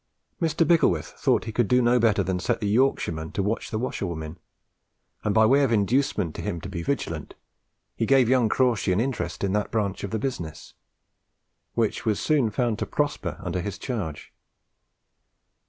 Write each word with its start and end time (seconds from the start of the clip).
Mr. 0.41 0.67
Bicklewith 0.67 1.11
thought 1.19 1.45
he 1.45 1.51
could 1.51 1.71
not 1.71 1.91
do 1.93 1.99
better 1.99 2.23
than 2.23 2.39
set 2.39 2.59
the 2.59 2.67
Yorkshireman 2.67 3.31
to 3.33 3.43
watch 3.43 3.69
the 3.69 3.77
washerwomen, 3.77 4.39
and, 5.23 5.35
by 5.35 5.45
way 5.45 5.61
of 5.63 5.71
inducement 5.71 6.33
to 6.33 6.41
him 6.41 6.59
to 6.59 6.67
be 6.69 6.81
vigilant, 6.81 7.35
he 7.95 8.07
gave 8.07 8.27
young 8.27 8.49
Crawshay 8.49 8.93
an 8.93 8.99
interest 8.99 9.43
in 9.43 9.53
that 9.53 9.69
branch 9.69 10.03
of 10.03 10.09
the 10.09 10.17
business, 10.17 10.73
which 11.75 12.03
was 12.03 12.19
soon 12.19 12.49
found 12.49 12.79
to 12.79 12.87
prosper 12.87 13.37
under 13.43 13.61
his 13.61 13.77
charge. 13.77 14.33